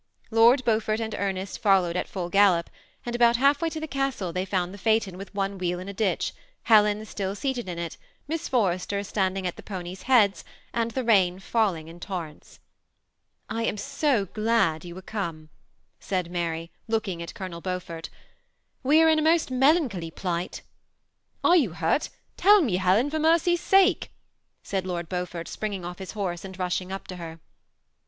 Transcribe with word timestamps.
Lord 0.31 0.65
Beau 0.65 0.79
fort 0.79 0.99
and 0.99 1.13
Ernest 1.13 1.59
followed 1.59 1.95
at 1.95 2.07
full 2.07 2.27
gallop, 2.31 2.71
and 3.05 3.15
about 3.15 3.35
half 3.35 3.61
way 3.61 3.69
to 3.69 3.79
the 3.79 3.85
castle 3.87 4.33
they 4.33 4.45
found 4.45 4.73
the 4.73 4.79
phaeton 4.79 5.15
with 5.15 5.31
one 5.35 5.59
wheel 5.59 5.77
in 5.79 5.87
a 5.87 5.93
ditch, 5.93 6.33
Helen 6.63 7.05
still 7.05 7.35
seated 7.35 7.69
in 7.69 7.77
it. 7.77 7.97
Miss 8.27 8.47
For 8.49 8.69
rester 8.69 9.03
standing 9.03 9.45
at 9.45 9.57
the 9.57 9.61
ponies' 9.61 10.01
heads, 10.09 10.43
and 10.73 10.89
the 10.89 11.03
rain 11.03 11.37
faUr 11.39 11.77
ing 11.77 11.87
in 11.87 11.99
torrents. 11.99 12.59
''I 13.47 13.61
am 13.67 13.77
so 13.77 14.25
glad 14.25 14.83
you 14.83 14.97
are 14.97 15.03
come," 15.03 15.49
said 15.99 16.31
Mary, 16.31 16.71
looking 16.87 17.21
at 17.21 17.35
Colonel 17.35 17.61
Beaufort; 17.61 18.09
'<we 18.81 19.03
are 19.03 19.07
in 19.07 19.19
a 19.19 19.21
most 19.21 19.51
melancholy 19.51 20.09
plight." 20.09 20.63
"Are 21.43 21.55
you 21.55 21.73
hurt? 21.73 22.09
tell 22.37 22.63
me, 22.63 22.77
Helen, 22.77 23.11
for 23.11 23.19
mercy's 23.19 23.61
sake," 23.61 24.09
said 24.63 24.83
Lord 24.87 25.07
Beaufort, 25.09 25.47
springing 25.47 25.85
off 25.85 25.99
his 25.99 26.13
horse, 26.13 26.43
and 26.43 26.57
rush 26.57 26.81
ing 26.81 26.91
up 26.91 27.05
to 27.05 27.17
her. 27.17 27.39